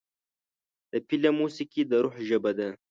د 0.91 0.93
فلم 1.07 1.33
موسیقي 1.41 1.81
د 1.87 1.91
روح 2.03 2.15
ژبه 2.29 2.51
ده. 2.57 2.67